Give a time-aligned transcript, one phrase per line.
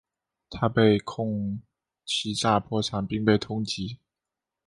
[0.49, 1.61] 他被控
[2.05, 3.97] 欺诈破产并被通缉。